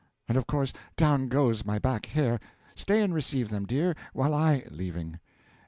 [0.27, 2.39] And of course down goes my back hair!
[2.73, 5.19] Stay and receive them, dear, while I (Leaving.)